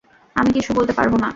[0.35, 1.29] আমি কিছু বলতে পারবো না।